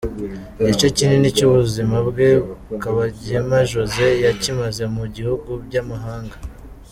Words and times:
Igice 0.61 0.85
kinini 0.95 1.27
cy’ubuzima 1.37 1.97
bwe, 2.07 2.29
Kabagema 2.81 3.57
Josée 3.71 4.15
yakimaze 4.25 4.83
mu 4.95 5.03
bihugu 5.15 5.49
by’amahanga. 5.65 6.35